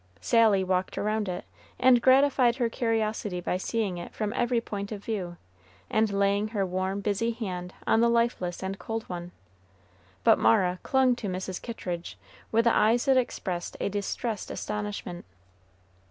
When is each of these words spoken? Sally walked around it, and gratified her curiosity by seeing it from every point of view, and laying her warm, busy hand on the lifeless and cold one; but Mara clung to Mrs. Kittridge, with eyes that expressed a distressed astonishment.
Sally 0.19 0.63
walked 0.63 0.97
around 0.97 1.29
it, 1.29 1.45
and 1.77 2.01
gratified 2.01 2.55
her 2.55 2.69
curiosity 2.69 3.39
by 3.39 3.57
seeing 3.57 3.99
it 3.99 4.15
from 4.15 4.33
every 4.33 4.59
point 4.59 4.91
of 4.91 5.03
view, 5.03 5.37
and 5.91 6.11
laying 6.11 6.47
her 6.47 6.65
warm, 6.65 7.01
busy 7.01 7.29
hand 7.29 7.71
on 7.85 8.01
the 8.01 8.09
lifeless 8.09 8.63
and 8.63 8.79
cold 8.79 9.03
one; 9.03 9.31
but 10.23 10.39
Mara 10.39 10.79
clung 10.81 11.15
to 11.17 11.27
Mrs. 11.29 11.61
Kittridge, 11.61 12.17
with 12.51 12.65
eyes 12.65 13.05
that 13.05 13.15
expressed 13.15 13.77
a 13.79 13.89
distressed 13.89 14.49
astonishment. 14.49 15.23